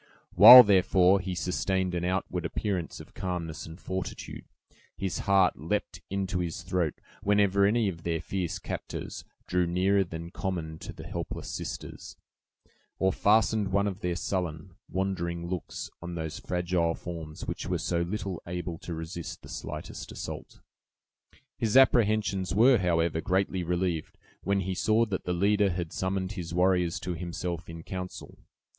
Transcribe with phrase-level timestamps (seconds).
[0.33, 4.45] While, therefore, he sustained an outward appearance of calmness and fortitude,
[4.97, 10.31] his heart leaped into his throat, whenever any of their fierce captors drew nearer than
[10.31, 12.17] common to the helpless sisters,
[12.97, 18.01] or fastened one of their sullen, wandering looks on those fragile forms which were so
[18.01, 20.61] little able to resist the slightest assault.
[21.59, 26.55] His apprehensions were, however, greatly relieved, when he saw that the leader had summoned his
[26.55, 28.39] warriors to himself in counsel.